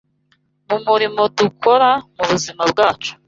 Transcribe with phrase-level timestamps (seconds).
[0.67, 3.11] Mu murimo dukora mu buzima bwacu